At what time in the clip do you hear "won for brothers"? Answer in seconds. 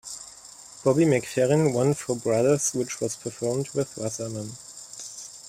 1.75-2.73